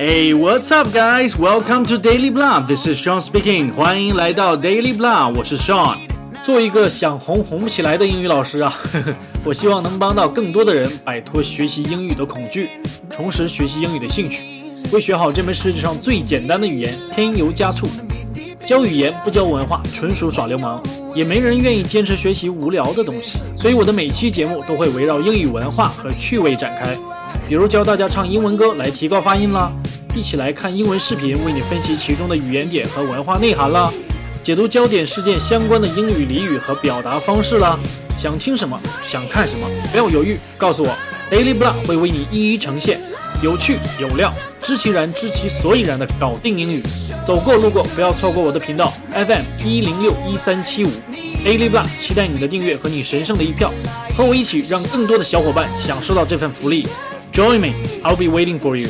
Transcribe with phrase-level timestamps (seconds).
[0.00, 1.36] Hey, what's up, guys?
[1.36, 2.60] Welcome to Daily Blah.
[2.68, 3.72] This is Sean speaking.
[3.74, 5.96] 欢迎来到 Daily Blah，我是 Sean。
[6.44, 8.72] 做一个想红红不起来的英语老师啊，
[9.44, 12.68] 我希望能帮到更多的人摆脱学习英语的恐惧，
[13.10, 14.40] 重拾学习英语的兴趣，
[14.92, 17.88] 为学好这门世界上最简单的语言添油加醋。
[18.64, 20.80] 教语言不教文化，纯属耍流氓。
[21.12, 26.96] 也没人愿意坚持学习无聊的东西，所以我的每期节目都会围绕英语文化和趣味展开。
[27.48, 29.72] 比如教大家唱英文歌来提高发音啦，
[30.18, 33.88] 一起来看英文视频为你分析其中的语言点和文化内涵啦，
[34.42, 37.78] 解读焦点事件相关的英语俚语和表达方式啦。
[38.18, 40.90] 想听什么，想看什么，不要犹豫，告诉我
[41.30, 43.00] ，Daily Blah 会为你一一呈现，
[43.44, 46.82] 有趣有料，知其然知其所以然的搞定英语。
[47.24, 50.90] 走过路过不要错过我的频道 FM 一零六一三七五
[51.44, 53.72] Daily Blah，期待你的订阅和你神圣的一票，
[54.16, 56.88] 和我一起让更多的小伙伴享受到这份福利。
[57.32, 58.88] Join me, I'll be waiting for you.